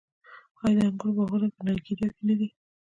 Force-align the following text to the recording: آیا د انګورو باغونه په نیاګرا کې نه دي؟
آیا 0.63 0.75
د 0.79 0.81
انګورو 0.89 1.15
باغونه 1.17 1.47
په 1.55 1.59
نیاګرا 1.65 2.07
کې 2.15 2.19
نه 2.27 2.33
دي؟ 2.39 2.47